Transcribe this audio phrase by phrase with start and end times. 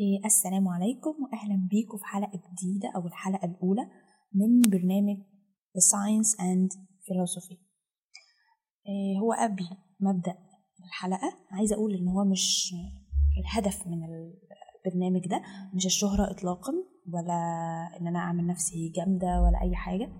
[0.00, 3.82] إيه، السلام عليكم وأهلا بيكم في حلقة جديدة أو الحلقة الأولى
[4.34, 5.16] من برنامج
[5.76, 6.70] The Science and
[7.06, 7.58] Philosophy.
[8.86, 9.64] إيه، هو قبل
[10.00, 10.34] ما أبدأ
[10.84, 12.74] الحلقة عايزة أقول إن هو مش
[13.40, 15.42] الهدف من البرنامج ده
[15.74, 16.72] مش الشهرة إطلاقا
[17.12, 17.38] ولا
[18.00, 20.12] إن أنا أعمل نفسي جامدة ولا أي حاجة.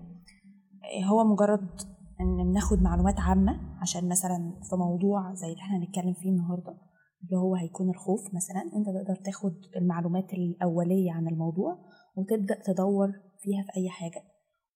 [0.83, 1.81] إيه، هو مجرد
[2.21, 6.92] إن بناخد معلومات عامة عشان مثلا في موضوع زي اللي إحنا هنتكلم فيه النهارده.
[7.23, 11.77] اللي هو هيكون الخوف مثلا أنت تقدر تاخد المعلومات الأولية عن الموضوع
[12.15, 14.23] وتبدأ تدور فيها في أي حاجة.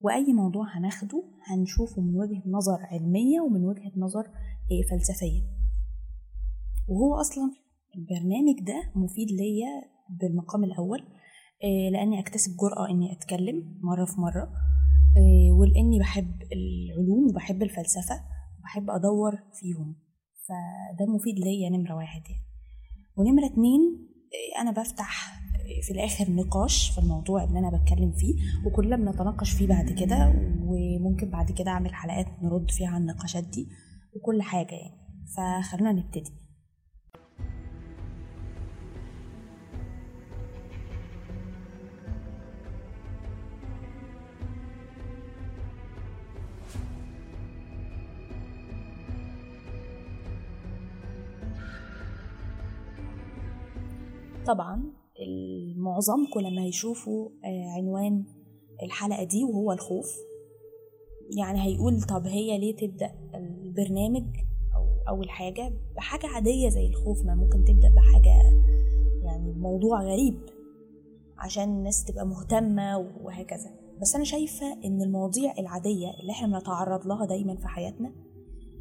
[0.02, 4.24] وأي موضوع هناخده هنشوفه من وجهة نظر علمية ومن وجهة نظر
[4.72, 5.42] إيه، فلسفية.
[6.88, 7.52] وهو أصلا
[7.96, 9.82] البرنامج ده مفيد ليا
[10.20, 11.00] بالمقام الأول
[11.64, 14.54] إيه، لأني أكتسب جرأة إني أتكلم مرة في مرة
[15.18, 18.16] إيه، ولأني بحب العلوم وبحب الفلسفة
[18.60, 19.96] وبحب أدور فيهم.
[20.48, 22.44] فده مفيد ليا نمرة واحد يعني.
[23.18, 25.40] ونمرة اتنين إيه، أنا بفتح
[25.84, 28.34] في الآخر نقاش في الموضوع اللي أنا بتكلم فيه
[28.66, 33.68] وكلنا بنتناقش فيه بعد كده وممكن بعد كده أعمل حلقات نرد فيها على النقاشات دي
[34.16, 34.98] وكل حاجة يعني.
[35.38, 36.32] فخلونا نبتدي.
[54.48, 54.84] طبعا
[55.78, 58.24] معظمكم لما هيشوفوا آه، عنوان
[58.84, 60.08] الحلقة دي وهو الخوف.
[61.38, 64.26] يعني هيقول طب هي ليه تبدأ البرنامج
[64.76, 68.30] أو أول حاجة بحاجة عادية زي الخوف؟ ما ممكن تبدأ بحاجة
[69.24, 70.40] يعني موضوع غريب
[71.38, 73.72] عشان الناس تبقى مهتمة وهكذا.
[74.02, 78.12] بس أنا شايفة إن المواضيع العادية اللي إحنا بنتعرض لها دايما في حياتنا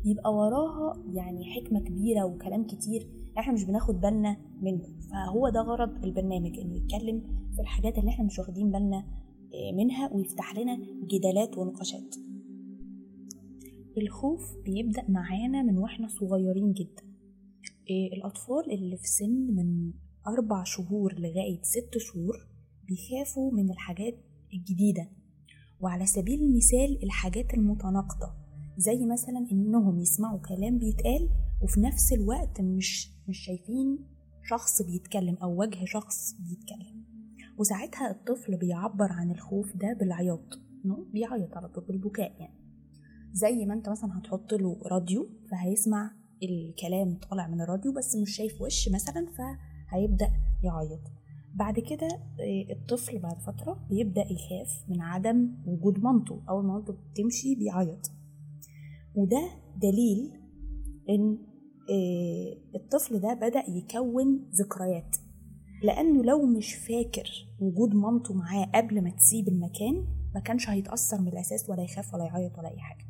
[0.07, 4.89] يبقى وراها يعني حكمة كبيرة وكلام كتير إحنا مش بناخد بالنا منه.
[5.11, 7.21] فهو ده غرض البرنامج إنه يتكلم
[7.57, 8.99] في الحاجات اللي إحنا مش واخدين بالنا
[9.55, 12.15] آه، منها ويفتح لنا جدالات ونقاشات.
[13.99, 17.03] الخوف بيبدأ معانا من وإحنا صغيرين جدا.
[17.91, 19.93] آه، الأطفال اللي في سن من
[20.27, 22.35] أربع شهور لغاية ست شهور
[22.89, 24.15] بيخافوا من الحاجات
[24.55, 25.09] الجديدة.
[25.81, 28.46] وعلى سبيل المثال الحاجات المتناقضة.
[28.77, 31.29] زي مثلا إنهم يسمعوا كلام بيتقال
[31.63, 33.99] وفي نفس الوقت مش مش شايفين
[34.43, 37.05] شخص بيتكلم أو وجه شخص بيتكلم.
[37.59, 40.61] وساعتها الطفل بيعبر عن الخوف ده بالعياط
[41.13, 42.57] بيعيط على طول بالبكاء يعني.
[43.33, 46.11] زي ما أنت مثلا هتحط له راديو فهيسمع
[46.43, 50.31] الكلام طالع من الراديو بس مش شايف وش مثلا فهيبدأ
[50.63, 51.01] يعيط.
[51.55, 52.09] بعد كده
[52.41, 56.43] آه، الطفل بعد فترة بيبدأ يخاف من عدم وجود مامته.
[56.49, 58.11] أول ما مامته بتمشي بيعيط.
[59.17, 59.49] وده
[59.83, 60.33] دليل
[61.09, 61.39] إن
[61.91, 65.17] آه، الطفل ده بدأ يكون ذكريات.
[65.83, 71.29] لأنه لو مش فاكر وجود مامته معاه قبل ما تسيب المكان ما كانش هيتأثر من
[71.29, 73.05] الأساس ولا يخاف ولا يعيط ولا أي حاجة.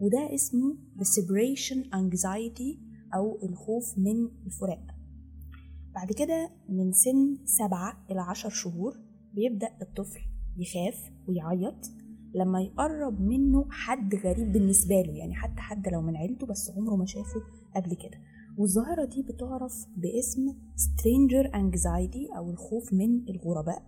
[0.00, 2.78] وده اسمه the separation anxiety
[3.14, 4.86] أو الخوف من الفراق.
[5.94, 8.98] بعد كده من سن سبعة إلى عشر شهور
[9.32, 10.20] بيبدأ الطفل
[10.56, 12.03] يخاف ويعيط.
[12.34, 16.96] لما يقرب منه حد غريب بالنسبة له يعني حتى حد لو من عيلته بس عمره
[16.96, 17.40] ما شافه
[17.76, 18.18] قبل كده.
[18.58, 23.82] والظاهرة دي بتعرف باسم stranger anxiety أو الخوف من الغرباء.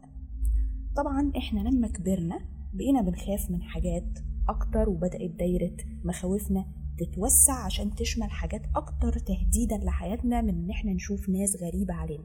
[0.97, 2.39] طبعا إحنا لما كبرنا
[2.75, 4.19] بقينا بنخاف من حاجات
[4.49, 6.67] أكتر وبدأت دايرة مخاوفنا
[6.99, 12.25] تتوسع عشان تشمل حاجات أكتر تهديدا لحياتنا من إن إحنا نشوف ناس غريبة علينا.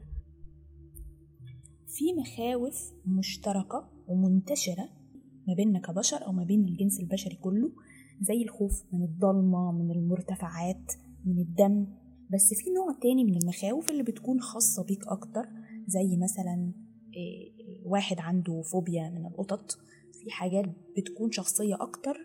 [1.86, 5.01] في مخاوف مشتركة ومنتشرة
[5.48, 7.72] ما بيننا كبشر أو ما بين الجنس البشري كله
[8.20, 10.92] زي الخوف من الضلمة من المرتفعات
[11.24, 11.86] من الدم.
[12.32, 15.48] بس في نوع تاني من المخاوف اللي بتكون خاصة بيك أكتر
[15.86, 16.72] زي مثلا
[17.16, 17.52] إيه،
[17.86, 19.72] واحد عنده فوبيا من القطط.
[20.24, 20.64] في حاجات
[20.96, 22.16] بتكون شخصية أكتر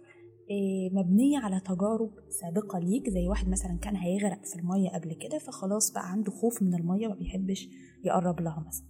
[0.49, 5.37] إيه، مبنية على تجارب سابقة ليك زي واحد مثلا كان هيغرق في المية قبل كده
[5.39, 7.69] فخلاص بقى عنده خوف من المية ما بيحبش
[8.05, 8.87] يقرب لها مثلا.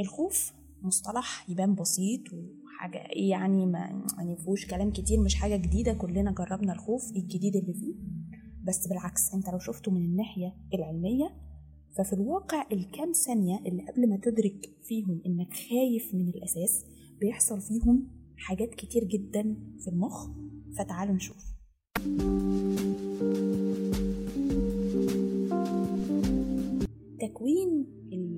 [0.00, 0.52] الخوف
[0.82, 2.20] مصطلح يبان بسيط
[2.76, 7.56] وحاجة يعني ما يعني فيهوش كلام كتير مش حاجة جديدة كلنا جربنا الخوف إيه الجديد
[7.56, 7.94] اللي فيه.
[8.64, 11.24] بس بالعكس أنت لو شفته من الناحية العلمية
[11.98, 16.84] ففي الواقع الكام ثانية اللي قبل ما تدرك فيهم إنك خايف من الأساس
[17.20, 19.42] بيحصل فيهم حاجات كتير جدا
[19.84, 20.30] في المخ
[20.78, 21.52] فتعالوا نشوف.
[27.20, 27.86] تكوين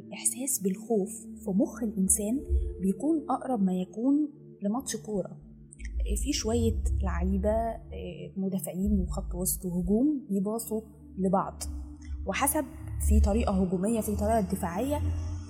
[0.06, 1.10] الإحساس بالخوف
[1.44, 2.40] في مخ الإنسان
[2.80, 4.28] بيكون أقرب ما يكون
[4.62, 5.40] لماتش كورة.
[6.22, 10.80] في شوية لعيبة آه، مدافعين وخط وسط وهجوم بيباصوا
[11.18, 11.62] لبعض.
[12.26, 12.64] وحسب
[13.08, 15.00] في طريقة هجومية في طريقة دفاعية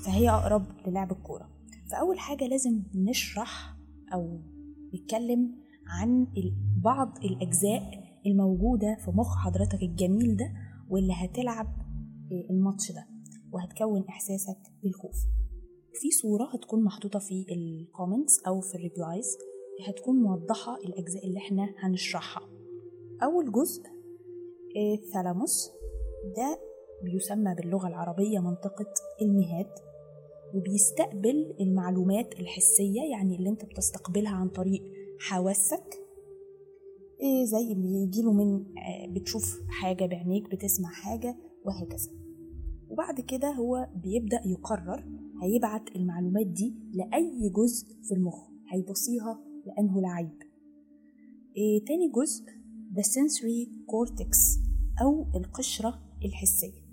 [0.04, 1.48] فهي أقرب للعب الكورة.
[1.90, 3.76] فأول حاجة لازم نشرح
[4.14, 4.40] أو
[4.94, 5.54] نتكلم
[5.86, 6.26] عن
[6.84, 10.52] بعض الأجزاء الموجودة في مخ حضرتك الجميل ده
[10.90, 11.66] واللي هتلعب
[12.50, 13.13] الماتش ده.
[13.54, 15.16] وهتكون إحساسك بالخوف.
[15.92, 19.36] في صورة هتكون محطوطة في ال comments أو في ال replies
[19.86, 22.48] هتكون موضحة الأجزاء اللي إحنا هنشرحها.
[23.22, 23.82] أول جزء
[24.76, 25.70] ال thalamus
[26.36, 26.58] ده
[27.02, 28.92] بيسمى باللغة العربية منطقة
[29.22, 29.70] المهاد
[30.54, 34.82] وبيستقبل المعلومات الحسية يعني اللي أنت بتستقبلها عن طريق
[35.20, 36.00] حواسك.
[37.20, 38.64] إيه زي بيجيله من
[39.14, 42.23] بتشوف حاجة بعينيك بتسمع حاجة وهكذا.
[42.90, 45.04] وبعد كده هو بيبدأ يقرر
[45.42, 50.38] هيبعت المعلومات دي لأي جزء في المخ هيبصيها لأنه لعيب.
[51.56, 52.44] إيه تاني جزء
[52.94, 54.60] the sensory cortex
[55.02, 56.84] أو القشرة الحسية.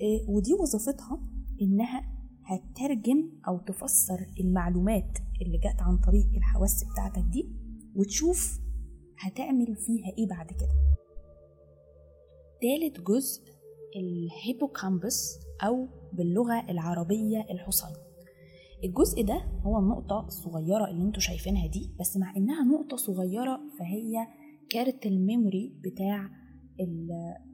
[0.00, 1.20] إيه ودي وظيفتها
[1.62, 2.12] إنها
[2.44, 7.48] هتترجم أو تفسر المعلومات اللي جت عن طريق الحواس بتاعتك دي
[7.96, 8.60] وتشوف
[9.18, 10.76] هتعمل فيها إيه بعد كده.
[12.62, 13.42] تالت جزء
[13.96, 17.96] ال hippocampus أو باللغة العربية الحصين
[18.84, 24.26] الجزء ده هو النقطة الصغيرة اللي أنتوا شايفينها دي بس مع إنها نقطة صغيرة فهي
[24.70, 26.30] كارت ال memory بتاع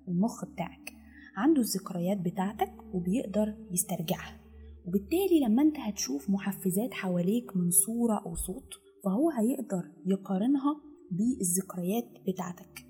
[0.08, 0.92] المخ بتاعك.
[1.36, 4.40] عنده الذكريات بتاعتك وبيقدر يسترجعها.
[4.86, 8.72] وبالتالي لما انت هتشوف محفزات حواليك من صورة أو صوت
[9.04, 10.80] فهو هيقدر يقارنها
[11.10, 12.86] بالذكريات بتاعتك.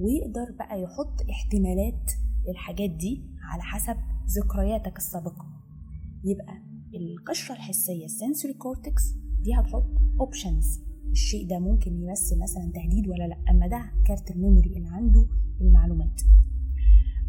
[0.00, 2.10] ويقدر بقى يحط احتمالات
[2.48, 3.96] للحاجات دي على حسب
[4.38, 5.46] ذكرياتك السابقة.
[6.24, 6.62] يبقى
[6.94, 9.02] القشرة الحسية ال sensory cortex
[9.40, 9.86] دي هتحط
[10.20, 10.80] options
[11.10, 15.26] الشيء ده ممكن يمثل مثلا تهديد ولا لأ أما ده كارت ال memory اللي عنده
[15.60, 16.20] المعلومات.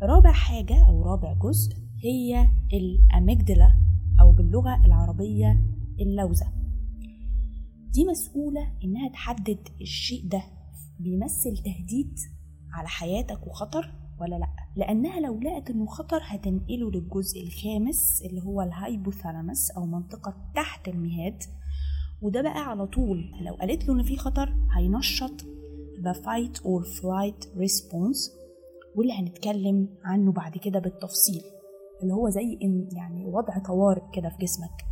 [0.01, 3.75] رابع حاجة أو رابع جزء هي ال amygdala
[4.22, 5.62] أو باللغة العربية
[6.00, 6.54] اللوزة.
[7.94, 10.42] دي مسؤولة إنها تحدد الشيء ده
[11.00, 12.19] بيمثل تهديد
[12.74, 18.62] على حياتك وخطر ولا لأ؟ لأنها لو لقت إنه خطر هتنقله للجزء الخامس اللي هو
[18.62, 21.44] الهايبوثالاموس أو منطقة تحت المهاد.
[22.21, 25.42] وده بقى على طول لو قالت له إن في خطر هينشط
[26.01, 28.31] the fight or flight response
[28.95, 31.42] واللي هنتكلم عنه بعد كده بالتفصيل
[32.04, 34.86] اللي هو زي إن يعني وضع طوارئ كده في جسمك.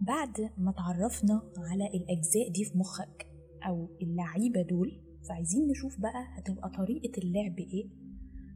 [0.00, 3.26] بعد ما تعرفنا على الأجزاء دي في مخك
[3.68, 7.88] أو اللعيبة دول فعايزين نشوف بقى هتبقى طريقة اللعب إيه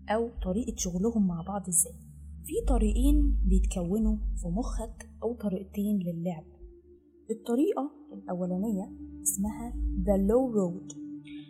[0.08, 1.94] أو طريقة شغلهم مع بعض إزاي.
[2.44, 6.44] في طريقين بيتكونوا في مخك أو طريقتين للعب.
[7.31, 9.72] الطريقة الأولانية اسمها
[10.05, 10.96] the low road.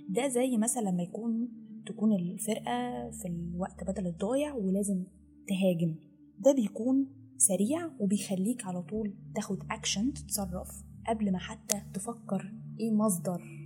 [0.09, 1.49] ده زي مثلا لما يكون
[1.87, 5.05] تكون الفرقة في الوقت بدل الضايع ولازم
[5.49, 5.95] تهاجم.
[6.39, 7.07] ده بيكون
[7.37, 10.69] سريع وبيخليك على طول تاخد أكشن تتصرف
[11.09, 13.60] قبل ما حتى تفكر إيه مصدر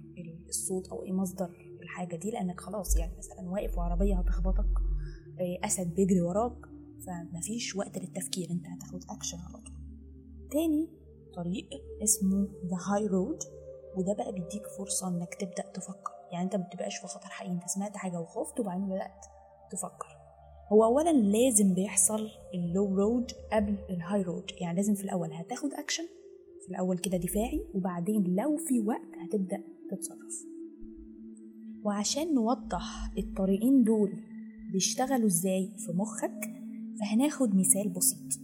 [0.55, 1.51] الصوت أو إيه مصدر
[1.83, 4.67] الحاجة دي لأنك خلاص يعني مثلا واقف وعربية هتخبطك
[5.65, 6.57] أسد بيجري وراك
[7.07, 9.75] فمفيش وقت للتفكير أنت هتاخد اكشن على طول.
[10.51, 10.89] تاني
[11.35, 11.69] طريق
[12.03, 13.39] اسمه the high road
[13.97, 16.13] وده بقى بيديك فرصة إنك تبدأ تفكر.
[16.33, 19.27] يعني أنت ما بتبقاش في خطر حقيقي أنت سمعت حاجة وخفت وبعدين بدأت
[19.71, 20.17] تفكر.
[20.73, 25.33] هو اولا لازم بيحصل ال low road قبل ال high road يعني لازم في الأول
[25.33, 26.05] هتاخد اكشن
[26.65, 30.45] في الأول كده دفاعي وبعدين لو في وقت هتبدأ تتصرف
[31.85, 34.13] وعشان نوضح الطريقين دول
[34.73, 36.51] بيشتغلوا إزاي في مخك
[37.01, 38.41] فهناخد مثال بسيط.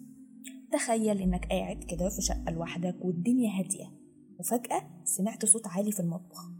[0.72, 3.92] تخيل إنك قاعد كده في شقة لوحدك والدنيا هادية
[4.38, 6.50] وفجأة سمعت صوت عالي في المطبخ.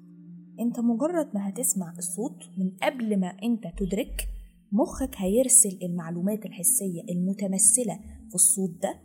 [0.61, 4.29] أنت مجرد ما هتسمع الصوت من قبل ما أنت تدرك
[4.73, 9.01] مخك هيرسل المعلومات الحسية المتمثلة في الصوت ده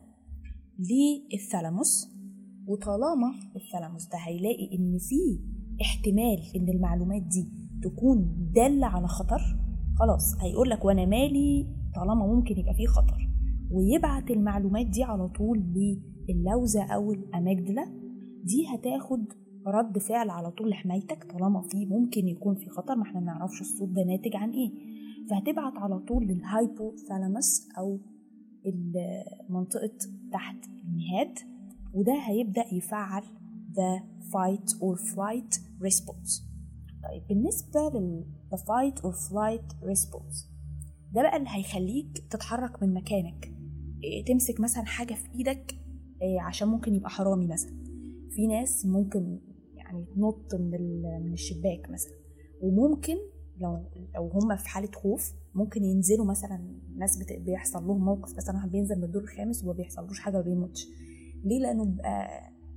[0.79, 2.07] للثالاموس
[2.67, 5.39] وطالما الثالاموس ده هيلاقي إن في
[5.81, 7.49] احتمال إن المعلومات دي
[7.83, 9.41] تكون دالة على خطر
[9.99, 13.29] خلاص هيقول لك وأنا مالي طالما ممكن يبقى فيه خطر.
[13.71, 15.63] ويبعت المعلومات دي على طول
[16.29, 17.85] للوزة أو الاميجدلا
[18.43, 19.25] دي هتاخد
[19.67, 23.89] رد فعل على طول لحمايتك طالما في ممكن يكون في خطر ما إحنا نعرفش الصوت
[23.89, 24.71] ده ناتج عن إيه.
[25.29, 27.99] فهتبعت على طول للهايبوثالاموس أو
[29.49, 29.97] منطقة
[30.31, 31.39] تحت المهاد
[31.93, 33.21] وده هيبدأ يفعل
[33.73, 34.01] the
[34.31, 36.41] fight or flight response.
[37.03, 40.45] طيب بالنسبة لل fight or flight response
[41.11, 43.53] ده بقى اللي هيخليك تتحرك من مكانك.
[44.03, 45.75] إيه تمسك مثلا حاجة في إيدك
[46.21, 47.83] إيه عشان ممكن يبقى حرامي مثلا.
[48.29, 49.39] في ناس ممكن
[49.75, 52.13] يعني تنط من, من الشباك مثلا.
[52.61, 53.15] وممكن
[53.57, 57.17] لو لو هم في حالة خوف ممكن ينزلوا مثلا ناس.
[57.39, 60.87] بيحصل لهم موقف مثلا واحد بينزل من الدور الخامس وما بيحصلوش حاجة وبيموتش
[61.43, 62.27] ليه؟ لأنه بيبقى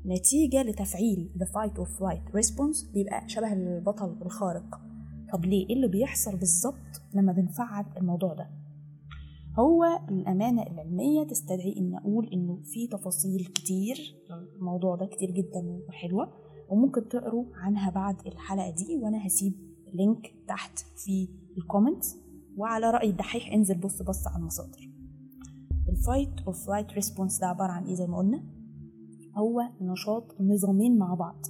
[0.08, 4.80] نتيجة لتفعيل the fight or flight response بيبقى شبه البطل الخارق.
[5.32, 8.50] طب ليه؟ إيه اللي بيحصل بالظبط لما بنفعل الموضوع ده؟
[9.58, 13.96] هو الأمانة العلمية تستدعي إن أقول إنه في تفاصيل كتير
[14.56, 16.32] الموضوع ده كتير جدا وحلوة
[16.68, 19.52] وممكن تقروا عنها بعد الحلقة دي وأنا هسيب
[19.94, 22.16] link تحت في ال comments
[22.56, 24.90] وعلى رأي الدحيح انزل بص بص على المصادر.
[25.88, 28.57] ال fight or flight response ده عبارة عن إيه زي ما قلنا؟
[29.38, 31.46] هو نشاط نظامين مع بعض.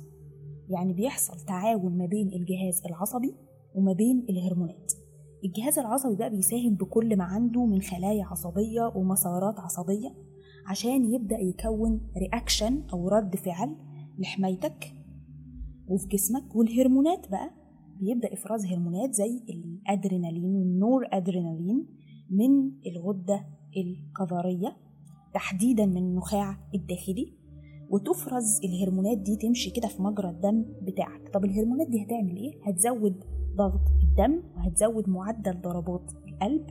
[0.68, 3.34] يعني بيحصل تعاون ما بين الجهاز العصبي
[3.74, 4.92] وما بين الهرمونات.
[5.44, 10.14] الجهاز العصبي بقى بيساهم بكل ما عنده من خلايا عصبية ومسارات عصبية
[10.66, 13.76] عشان يبدأ يكون reaction أو رد فعل
[14.18, 14.92] لحمايتك
[15.88, 16.56] وفي جسمك.
[16.56, 17.50] والهرمونات بقى
[18.00, 21.86] بيبدأ إفراز هرمونات زي الأدرينالين والنور أدرينالين
[22.30, 24.76] من الغدة الكظرية
[25.34, 27.37] تحديدا من النخاع الداخلي.
[27.90, 31.28] وتفرز الهرمونات دي تمشي كده في مجرى الدم بتاعك.
[31.34, 33.24] طب الهرمونات دي هتعمل إيه؟ هتزود
[33.56, 36.66] ضغط الدم وهتزود معدل ضربات القلب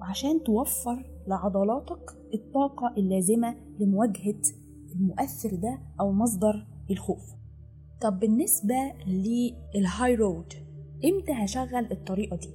[0.00, 4.40] وعشان توفر لعضلاتك الطاقة اللازمة لمواجهة
[4.94, 7.34] المؤثر ده أو مصدر الخوف.
[8.00, 8.74] طب بالنسبة
[9.06, 10.52] للهاي رود
[11.04, 12.50] إمتى هشغل الطريقة دي؟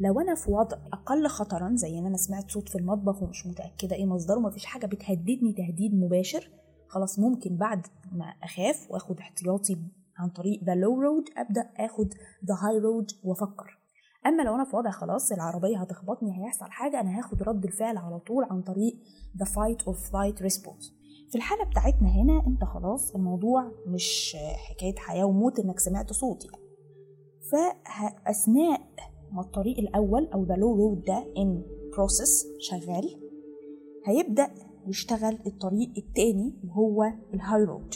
[0.00, 3.96] لو أنا في وضع أقل خطرا زي إن أنا سمعت صوت في المطبخ ومش متأكدة
[3.96, 6.50] إيه مصدره مفيش حاجة بتهددني تهديد مباشر
[6.94, 9.76] خلاص ممكن بعد ما أخاف وآخد احتياطي
[10.18, 13.78] عن طريق the low road أبدأ آخد the high road وأفكر.
[14.26, 18.18] أما لو أنا في وضع خلاص العربية هتخبطني هيحصل حاجة أنا هاخد رد الفعل على
[18.18, 18.98] طول عن طريق
[19.38, 20.94] the fight or flight response
[21.30, 24.36] في الحالة بتاعتنا هنا أنت خلاص الموضوع مش
[24.68, 26.64] حكاية حياة وموت إنك سمعت صوت يعني
[27.52, 28.80] فأثناء
[29.32, 31.62] ما الطريق الأول أو the low road ده in
[31.92, 33.20] process شغال
[34.06, 34.50] هيبدأ
[34.88, 37.94] يشتغل الطريق التاني وهو ال high road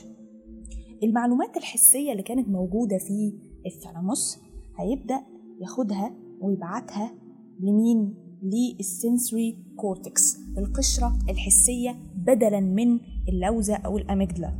[1.02, 3.32] المعلومات الحسية اللي كانت موجودة في
[3.66, 4.38] ال thalamus
[4.78, 5.20] هيبدأ
[5.60, 7.14] ياخدها ويبعتها
[7.60, 14.52] لمين؟ لل sensory cortex القشرة الحسية بدلا من اللوزة أو ال amygdala.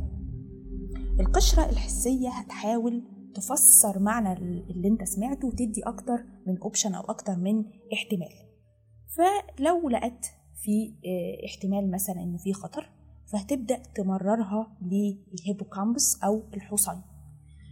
[1.19, 3.03] القشرة الحسية هتحاول
[3.35, 4.33] تفسر معنى
[4.69, 8.33] اللي انت سمعته وتدي أكتر من option أو أكتر من احتمال.
[9.07, 10.25] فلو لقت
[10.63, 10.93] في
[11.45, 12.89] احتمال مثلا إنه في خطر
[13.31, 17.01] فهتبدأ تمررها لل hippocampus أو الحصين.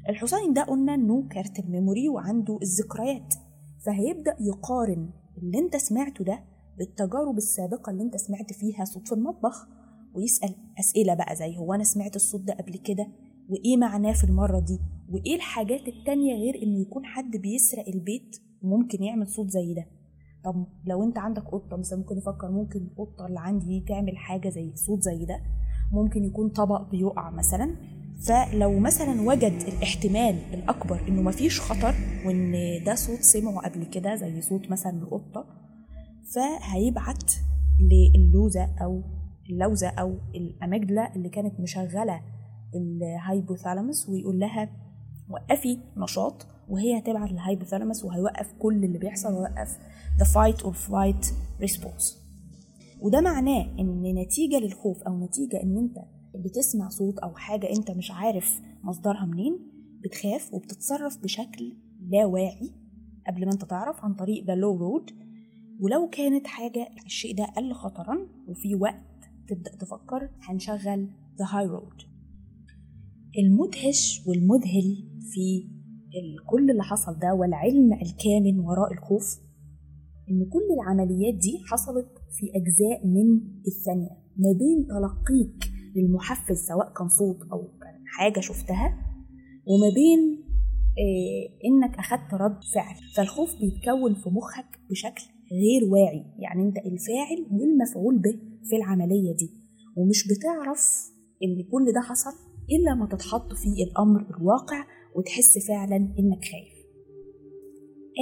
[0.10, 3.34] الحصين ده قلنا إنه كارت ال memory وعنده الذكريات
[3.86, 6.44] فهيبدأ يقارن اللي أنت سمعته ده
[6.77, 9.67] بالتجارب السابقة اللي أنت سمعت فيها صوت في المطبخ
[10.13, 13.08] ويسأل أسئلة بقى زي هو أنا سمعت الصوت ده قبل كده؟
[13.50, 14.79] وإيه معناه في المرة دي؟
[15.10, 19.86] وإيه الحاجات التانية غير إنه يكون حد بيسرق البيت وممكن يعمل صوت زي ده؟
[20.48, 24.50] طب لو انت عندك قطة مثلا ممكن يفكر ممكن القطة اللي عندي دي تعمل حاجة
[24.50, 25.39] زي صوت زي ده
[25.92, 27.75] ممكن يكون طبق بيقع مثلا.
[28.27, 32.54] فلو مثلا وجد الاحتمال الأكبر إنه مفيش خطر وإن
[32.86, 35.46] ده صوت سمعه قبل كده زي صوت مثلا القطة
[36.36, 37.34] فهيبعت
[37.80, 39.01] للوزة أو
[39.50, 42.22] اللوزة أو الأميجدلا اللي كانت مشغلة
[42.75, 44.70] الهايبوثالاموس ويقول لها
[45.30, 46.48] وقفي نشاط.
[46.70, 49.78] وهي هتبعت للهايبوثالاموس وهيوقف كل اللي بيحصل ويوقف
[50.20, 51.26] the fight or flight
[51.62, 52.16] response.
[53.02, 55.98] وده معناه إن نتيجة للخوف أو نتيجة إن أنت
[56.36, 59.60] بتسمع صوت أو حاجة أنت مش عارف مصدرها منين
[60.04, 61.74] بتخاف وبتتصرف بشكل
[62.10, 62.72] لا واعي
[63.28, 65.14] قبل ما أنت تعرف عن طريق the low road.
[65.80, 71.10] ولو كانت حاجة الشيء ده أقل خطرا وفي وقت تبدأ تفكر هنشغل
[71.42, 72.06] the high road.
[73.40, 75.68] المدهش والمذهل في
[76.50, 79.40] كل اللي حصل ده والعلم الكامن وراء الخوف
[80.30, 84.10] إن كل العمليات دي حصلت في أجزاء من الثانية.
[84.38, 88.98] ما بين تلقيك للمحفز سواء كان صوت أو كان حاجة شفتها
[89.68, 90.44] وما بين
[90.98, 92.96] إيه إنك أخدت رد فعل.
[93.16, 96.26] فالخوف بيتكون في مخك بشكل غير واعي.
[96.40, 99.50] يعني أنت الفاعل والمفعول به في العملية دي.
[99.98, 100.84] ومش بتعرف
[101.44, 104.86] إن كل ده حصل إلا ما تتحط في الأمر الواقع
[105.18, 106.78] وتحس فعلا إنك خايف.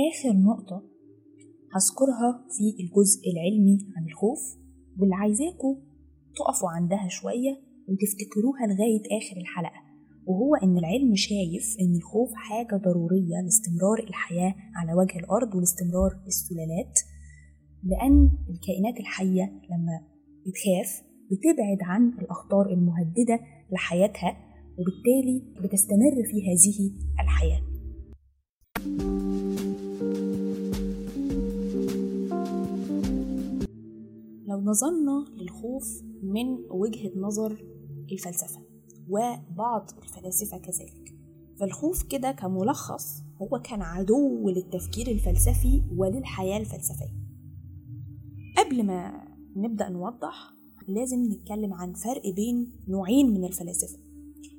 [0.10, 0.84] آخر نقطة
[1.76, 4.40] هذكرها في الجزء العلمي عن الخوف
[5.00, 5.76] واللي عايزاكم
[6.36, 7.54] تقفوا عندها شوية
[7.90, 9.82] وتفتكروها لغاية آخر الحلقة
[10.28, 17.00] وهو إن العلم شايف إن الخوف حاجة ضرورية لاستمرار الحياة على وجه الأرض ولاستمرار السلالات
[17.84, 19.96] لأن الكائنات الحية لما
[20.46, 23.40] بتخاف بتبعد عن الأخطار المهددة
[23.72, 24.45] لحياتها
[24.80, 27.62] وبالتالي بتستمر في هذه الحياة.
[34.48, 37.66] لو نظرنا للخوف من وجهة نظر
[38.12, 38.62] الفلسفة
[39.10, 41.16] وبعض الفلاسفة كذلك
[41.60, 47.16] فالخوف كده كملخص هو كان عدو للتفكير الفلسفي وللحياة الفلسفية.
[48.58, 50.54] قبل ما نبدأ نوضح
[50.88, 54.05] لازم نتكلم عن فرق بين نوعين من الفلاسفة.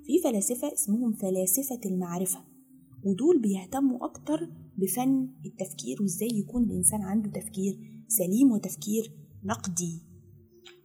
[0.06, 2.38] في فلاسفة اسمهم فلاسفة المعرفة
[3.04, 4.48] ودول بيهتموا أكتر
[4.78, 9.12] بفن التفكير وإزاي يكون الإنسان عنده تفكير سليم وتفكير
[9.44, 10.02] نقدي.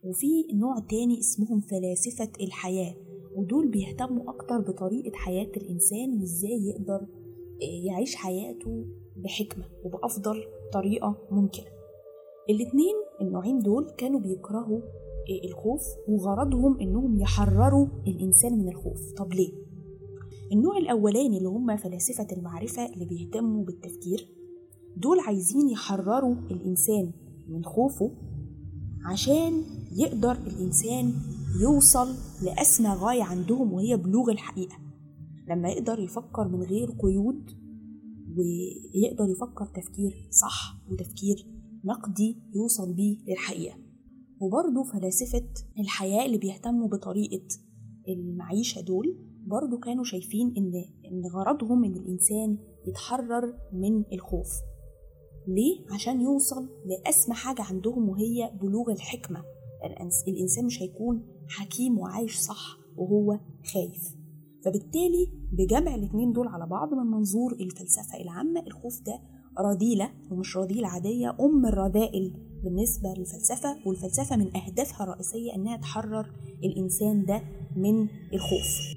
[0.04, 2.96] وفي نوع تاني اسمهم فلاسفة الحياة
[3.36, 7.08] ودول بيهتموا أكتر بطريقة حياة الإنسان وإزاي يقدر
[7.86, 8.86] يعيش حياته
[9.18, 11.66] بحكمة وبأفضل طريقة ممكنة.
[12.50, 14.82] الاتنين النوعين دول كانوا بيكرهوا
[15.46, 19.14] الخوف وغرضهم إنهم يحرروا الإنسان من الخوف.
[19.18, 19.52] طب ليه؟
[20.52, 24.28] النوع الأولاني اللي هم فلاسفة المعرفة اللي بيهتموا بالتفكير
[24.98, 27.12] دول عايزين يحرروا الإنسان
[27.50, 28.12] من خوفه
[29.06, 31.14] عشان يقدر الإنسان
[31.62, 32.08] يوصل
[32.46, 34.76] لاسمى غاية عندهم وهي بلوغ الحقيقة.
[35.50, 37.52] لما يقدر يفكر من غير قيود
[38.38, 41.48] ويقدر يفكر تفكير صح وتفكير
[41.86, 43.78] نقدي يوصل بيه للحقيقة.
[44.42, 45.48] وبرضه فلاسفة
[45.80, 47.48] الحياة اللي بيهتموا بطريقة
[48.08, 49.18] المعيشة دول
[49.48, 50.72] برضه كانوا شايفين إن
[51.12, 52.58] إن غرضهم إن الإنسان
[52.88, 54.48] يتحرر من الخوف.
[55.48, 59.44] ليه؟ عشان يوصل لأسمى حاجة عندهم وهي بلوغ الحكمة.
[60.28, 63.40] الإنسان مش هيكون حكيم وعايش صح وهو
[63.74, 64.16] خايف.
[64.66, 69.20] فبالتالي بجمع الاتنين دول على بعض من منظور الفلسفة العامة الخوف ده
[69.60, 76.32] رذيلة ومش رذيلة عادية أم الرذائل بالنسبة للفلسفة والفلسفة من أهدافها الرئيسية أنها تحرر
[76.64, 77.42] الإنسان ده
[77.76, 78.96] من الخوف.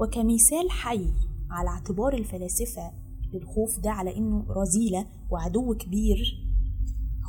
[0.00, 1.06] وكمثال حي
[1.50, 2.92] على اعتبار الفلاسفة
[3.34, 6.46] للخوف ده على إنه رذيلة وعدو كبير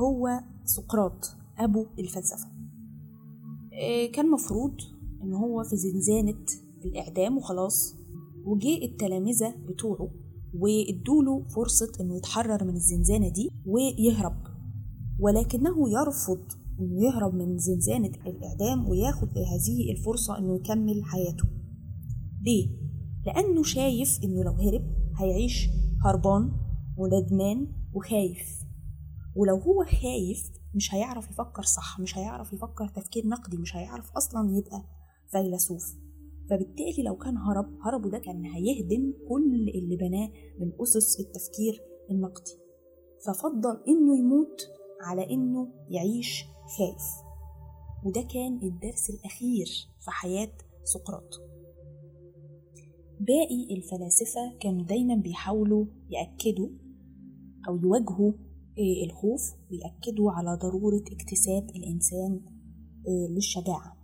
[0.01, 0.29] هو
[0.65, 1.25] سقراط
[1.57, 2.47] أبو الفلسفة.
[4.13, 4.73] كان مفروض
[5.23, 6.45] إن هو في زنزانة
[6.85, 7.95] الإعدام وخلاص
[8.45, 10.09] وجه التلامذة بتوعه
[10.53, 14.37] وادوله فرصة إنه يتحرر من الزنزانة دي ويهرب.
[15.19, 21.45] ولكنه يرفض إنه يهرب من زنزانة الإعدام وياخد هذه الفرصة إنه يكمل حياته.
[22.41, 22.67] ليه؟
[23.25, 25.69] لأنه شايف إنه لو هرب هيعيش
[26.05, 26.51] هربان
[26.97, 28.63] وندمان وخايف.
[29.35, 34.57] ولو هو خايف مش هيعرف يفكر صح مش هيعرف يفكر تفكير نقدي مش هيعرف أصلا
[34.57, 34.83] يبقى
[35.31, 35.95] فيلسوف.
[36.49, 40.29] فبالتالي لو كان هرب هربه ده كان هيهدم كل اللي بناه
[40.59, 41.81] من أسس التفكير
[42.11, 42.51] النقدي.
[43.25, 44.61] ففضل إنه يموت
[45.01, 46.43] على إنه يعيش
[46.77, 47.03] خايف
[48.05, 49.65] وده كان الدرس الأخير
[49.99, 50.51] في حياة
[50.83, 51.29] سقراط.
[53.19, 56.69] باقي الفلاسفة كانوا دايما بيحاولوا يأكدوا
[57.67, 58.31] أو يواجهوا
[59.05, 62.41] الخوف ويأكدوا على ضرورة اكتساب الإنسان
[63.35, 63.96] للشجاعة.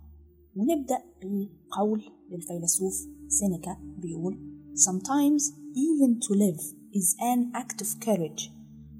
[0.56, 2.94] ونبدأ بقول للفيلسوف
[3.28, 4.54] سينيكا بيقول
[4.88, 5.42] Sometimes
[5.76, 6.62] even to live
[6.92, 8.50] is an act of courage.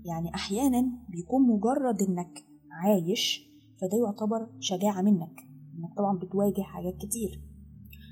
[0.04, 3.46] يعني أحيانا بيكون مجرد إنك عايش
[3.80, 5.40] فده يعتبر شجاعة منك
[5.78, 7.40] إنك طبعا بتواجه حاجات كتير.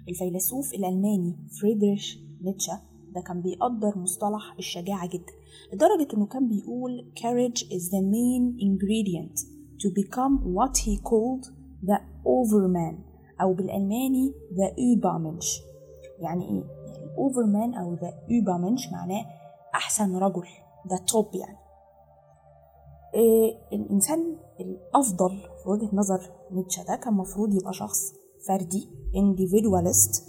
[0.08, 2.80] الفيلسوف الألماني فريدريش نيتشه
[3.14, 5.32] ده كان بيقدر مصطلح الشجاعة جدا
[5.72, 9.36] لدرجة إنه كان بيقول courage is the main ingredient
[9.82, 11.44] to become what he called
[11.88, 13.11] the overman
[13.42, 15.62] أو بالألماني the Übermensch.
[16.20, 16.64] يعني إيه؟
[17.04, 19.24] الأوفرمان أو the Übermensch معناه
[19.74, 20.46] أحسن رجل
[20.90, 21.56] ده توب يعني.
[23.14, 25.30] إيه الإنسان الأفضل
[25.62, 26.20] في وجهة نظر
[26.52, 27.98] نيتشه ده كان المفروض يبقى شخص
[28.48, 30.22] فردي individualist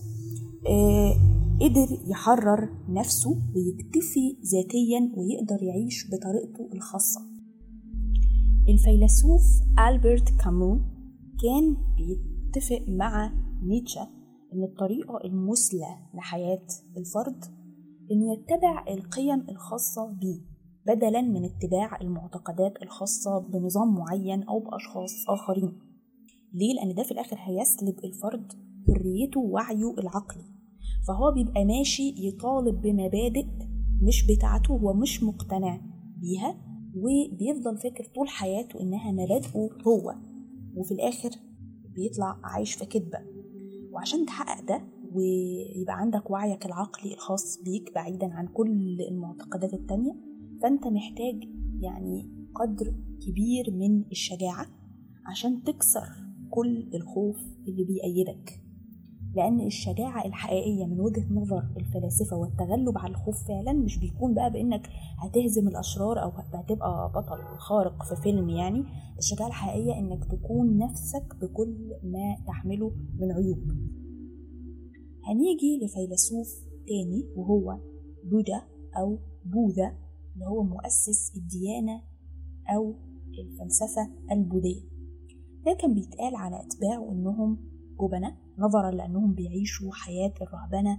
[0.67, 1.13] إيه
[1.61, 7.21] قدر يحرر نفسه ويكتفي ذاتيا ويقدر يعيش بطريقته الخاصة.
[8.69, 9.41] الفيلسوف
[9.89, 10.79] ألبرت كامو
[11.43, 11.77] كان
[12.53, 14.07] بيتفق مع نيتشه
[14.53, 16.65] إن الطريقة المثلى لحياة
[16.97, 17.45] الفرد
[18.11, 20.41] إنه يتبع القيم الخاصة بيه
[20.87, 25.73] بدلا من اتباع المعتقدات الخاصة بنظام معين أو بأشخاص آخرين.
[26.53, 28.53] ليه؟ لأن ده في الآخر هيسلب الفرد
[28.87, 30.43] حريته ووعيه العقلي.
[31.07, 33.45] فهو بيبقى ماشي يطالب بمبادئ
[34.01, 35.81] مش بتاعته هو مش مقتنع
[36.17, 36.55] بيها
[36.95, 40.15] وبيفضل فاكر طول حياته إنها مبادئه هو.
[40.75, 41.29] وفي الآخر
[41.95, 43.19] بيطلع عايش في كدبة.
[43.91, 44.81] وعشان تحقق ده
[45.13, 50.13] ويبقى عندك وعيك العقلي الخاص بيك بعيدا عن كل المعتقدات التانية
[50.61, 51.43] فأنت محتاج
[51.81, 52.93] يعني قدر
[53.27, 54.67] كبير من الشجاعة
[55.25, 56.07] عشان تكسر
[56.49, 58.62] كل الخوف اللي بيأيدك.
[59.35, 64.87] لأن الشجاعة الحقيقية من وجهة نظر الفلاسفة والتغلب على الخوف فعلا مش بيكون بقى بإنك
[65.17, 68.83] هتهزم الأشرار أو هتبقى بطل خارق في فيلم يعني.
[69.17, 73.59] الشجاعة الحقيقية إنك تكون نفسك بكل ما تحمله من عيوب.
[75.27, 76.47] هنيجي لفيلسوف
[76.87, 77.79] تاني وهو
[78.23, 78.61] بودا
[78.97, 79.93] أو بوذا
[80.35, 82.01] اللي هو مؤسس الديانة
[82.75, 82.95] أو
[83.39, 84.81] الفلسفة البوذية.
[85.65, 87.57] ده كان بيتقال على أتباعه إنهم
[88.01, 90.97] جبنة نظرا لأنهم بيعيشوا حياة الرهبنة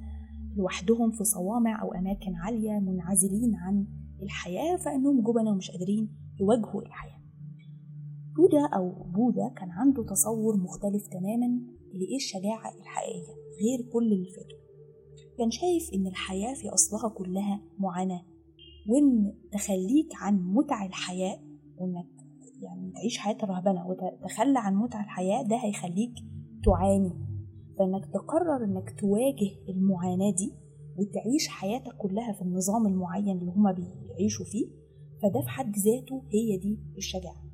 [0.57, 3.87] لوحدهم في صوامع أو أماكن عالية منعزلين عن
[4.23, 6.09] الحياة فإنهم جبنة ومش قادرين
[6.41, 7.21] يواجهوا الحياة.
[8.37, 11.61] بودا أو بوذا كان عنده تصور مختلف تماما
[11.95, 14.59] لإيه الشجاعة الحقيقية غير كل اللي فاتوا.
[15.39, 18.23] كان شايف إن الحياة في أصلها كلها معاناة
[18.89, 21.39] وإن تخليك عن متع الحياة
[21.79, 22.07] وإنك
[22.63, 26.15] يعني تعيش حياة الرهبنة وتتخلى عن متع الحياة ده هيخليك
[26.65, 27.24] تعاني.
[27.79, 30.53] فإنك تقرر إنك تواجه المعاناة دي
[30.99, 34.67] وتعيش حياتك كلها في النظام المعين اللي هما بيعيشوا فيه
[35.23, 37.45] فده في حد ذاته هي دي الشجاعة.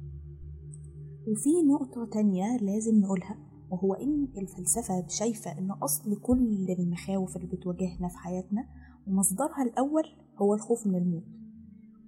[1.28, 3.36] وفي نقطة تانية لازم نقولها
[3.70, 8.64] وهو إن الفلسفة شايفة إن أصل كل المخاوف اللي بتواجهنا في حياتنا
[9.06, 10.02] ومصدرها الأول
[10.42, 11.24] هو الخوف من الموت.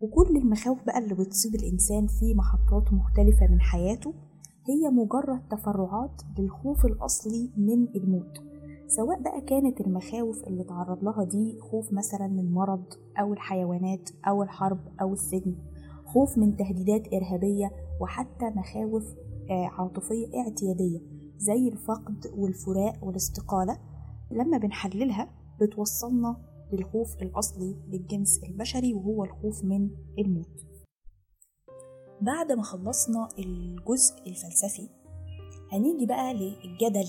[0.00, 4.14] وكل المخاوف بقى اللي بتصيب الإنسان في محطات مختلفة من حياته
[4.68, 8.38] هي مجرد تفرعات للخوف الأصلي من الموت
[8.86, 12.84] سواء بقى كانت المخاوف اللي تعرض لها دي خوف مثلا من المرض
[13.20, 15.54] أو الحيوانات أو الحرب أو السجن
[16.04, 17.70] خوف من تهديدات إرهابية
[18.00, 19.14] وحتى مخاوف
[19.50, 21.00] عاطفية اعتيادية
[21.38, 23.78] زي الفقد والفراق والاستقالة
[24.30, 26.36] لما بنحللها بتوصلنا
[26.72, 30.64] للخوف الأصلي للجنس البشري وهو الخوف من الموت.
[32.22, 34.88] بعد ما خلصنا الجزء الفلسفي
[35.72, 37.08] هنيجي بقى للجدل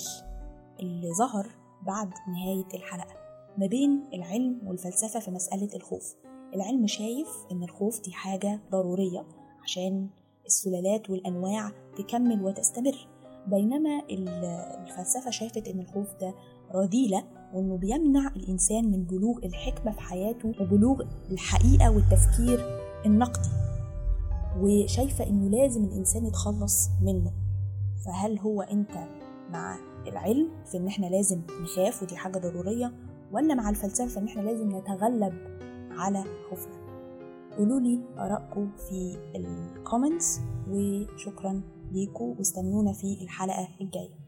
[0.80, 1.48] اللي ظهر
[1.86, 3.16] بعد نهاية الحلقة
[3.58, 6.16] ما بين العلم والفلسفة في مسألة الخوف.
[6.56, 9.26] العلم شايف إن الخوف دي حاجة ضرورية
[9.64, 10.10] عشان
[10.46, 13.08] السلالات والأنواع تكمل وتستمر
[13.48, 16.34] بينما الفلسفة شافت إن الخوف ده
[16.76, 17.24] رذيلة
[17.54, 22.60] وإنه بيمنع الإنسان من بلوغ الحكمة في حياته وبلوغ الحقيقة والتفكير
[23.06, 23.50] النقدي.
[24.62, 27.32] وشايفة إنه لازم الإنسان يتخلص منه.
[28.06, 28.92] فهل هو أنت
[29.50, 32.94] مع العلم في إن إحنا لازم نخاف ودي حاجة ضرورية
[33.32, 35.34] ولا مع الفلسفة إن إحنا لازم نتغلب
[35.92, 36.84] على خوفنا؟
[37.58, 41.62] قولوا لي آرائكم في ال comments وشكرا
[41.92, 44.24] ليكم واستنونا في الحلقة الجاية.